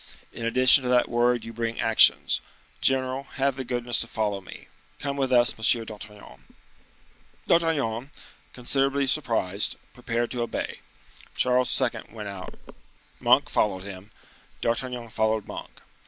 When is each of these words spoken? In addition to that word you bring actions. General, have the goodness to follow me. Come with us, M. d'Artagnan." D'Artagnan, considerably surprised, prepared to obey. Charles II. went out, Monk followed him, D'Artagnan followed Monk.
In 0.33 0.47
addition 0.47 0.81
to 0.81 0.89
that 0.89 1.09
word 1.09 1.45
you 1.45 1.53
bring 1.53 1.79
actions. 1.79 2.41
General, 2.81 3.25
have 3.35 3.55
the 3.55 3.63
goodness 3.63 3.99
to 3.99 4.07
follow 4.07 4.41
me. 4.41 4.67
Come 4.97 5.15
with 5.15 5.31
us, 5.31 5.53
M. 5.53 5.85
d'Artagnan." 5.85 6.47
D'Artagnan, 7.45 8.09
considerably 8.51 9.05
surprised, 9.05 9.75
prepared 9.93 10.31
to 10.31 10.41
obey. 10.41 10.79
Charles 11.35 11.79
II. 11.79 12.01
went 12.09 12.29
out, 12.29 12.55
Monk 13.19 13.47
followed 13.47 13.83
him, 13.83 14.09
D'Artagnan 14.59 15.09
followed 15.09 15.45
Monk. 15.45 15.69